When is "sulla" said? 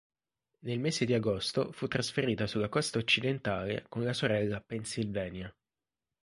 2.47-2.69